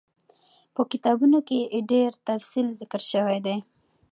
[0.73, 3.57] په کتابونو کي ئي ډير تفصيل ذکر شوی دی